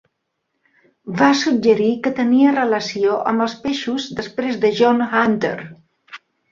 [1.19, 5.57] Va suggerir que tenia relació amb els peixos després de John Hunter.